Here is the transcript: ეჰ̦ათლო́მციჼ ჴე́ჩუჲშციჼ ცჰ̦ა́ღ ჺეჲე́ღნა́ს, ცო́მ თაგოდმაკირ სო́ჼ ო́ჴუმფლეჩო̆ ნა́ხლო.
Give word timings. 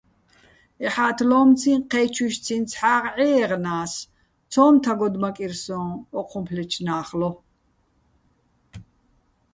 ეჰ̦ათლო́მციჼ 0.87 1.73
ჴე́ჩუჲშციჼ 1.91 2.55
ცჰ̦ა́ღ 2.69 3.03
ჺეჲე́ღნა́ს, 3.15 3.93
ცო́მ 4.51 4.75
თაგოდმაკირ 4.83 5.53
სო́ჼ 5.63 5.81
ო́ჴუმფლეჩო̆ 6.19 6.83
ნა́ხლო. 6.87 7.29